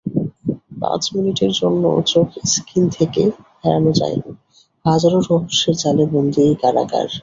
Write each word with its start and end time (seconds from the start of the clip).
পাঁচ 0.81 1.03
মিনিটের 1.15 1.51
জন্যেও 1.51 1.97
চোখ 2.05 2.27
স্কিন 2.45 2.83
থেকে 2.89 3.21
ফেরানো 3.59 3.91
যায়নি। 3.91 4.31
হাজারো 4.85 5.17
রহস্যের 5.29 5.75
জ্বালে 5.75 6.03
বন্দী 6.05 6.41
এই 6.41 6.55
কারাগার। 6.55 7.07